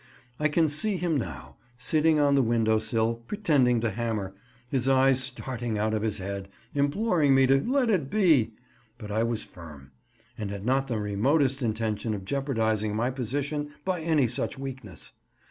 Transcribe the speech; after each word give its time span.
I 0.39 0.47
can 0.47 0.67
see 0.67 0.97
him 0.97 1.15
now, 1.15 1.57
sitting 1.77 2.19
on 2.19 2.33
the 2.33 2.41
window 2.41 2.79
sill, 2.79 3.13
pretending 3.27 3.81
to 3.81 3.91
hammer, 3.91 4.33
his 4.67 4.87
eyes 4.87 5.21
starting 5.23 5.77
out 5.77 5.93
of 5.93 6.01
his 6.01 6.17
head, 6.17 6.47
imploring 6.73 7.35
me 7.35 7.45
to 7.45 7.61
"let 7.61 7.91
it 7.91 8.09
be;" 8.09 8.55
but 8.97 9.11
I 9.11 9.21
was 9.21 9.43
firm, 9.43 9.91
and 10.39 10.49
had 10.49 10.65
not 10.65 10.87
the 10.87 10.97
remotest 10.97 11.61
intention 11.61 12.15
of 12.15 12.25
jeopardising 12.25 12.95
my 12.95 13.11
position 13.11 13.75
by 13.85 14.01
any 14.01 14.25
such 14.25 14.57
weakness. 14.57 15.11